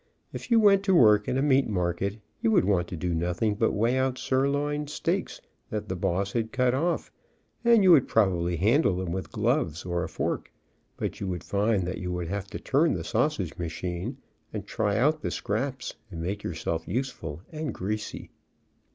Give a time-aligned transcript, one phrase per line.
[0.33, 3.53] If you went to work in a meat market, you would want to do nothing
[3.53, 5.39] but weigh out sirloin steaks
[5.69, 7.11] that the boss had 204 LEARNING AN EASY TRADE cut
[7.69, 10.51] off, and you would probably handle them with gloves, or a fork,
[10.97, 14.17] but you would find that you would have to turn the sausage machine,
[14.51, 18.31] and try out the scraps and make yourself useful and greasy.